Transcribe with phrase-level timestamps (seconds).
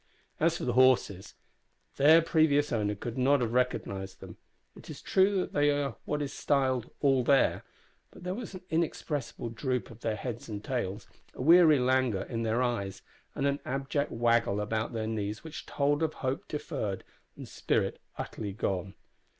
[0.39, 1.35] As for the horses
[1.97, 4.37] their previous owner could not have recognised them.
[4.75, 7.61] It is true they were what is styled "all there,"
[8.09, 12.41] but there was an inexpressible droop of their heads and tails, a weary languor in
[12.41, 13.03] their eyes,
[13.35, 17.03] and an abject waggle about their knees which told of hope deferred
[17.35, 18.95] and spirit utterly gone.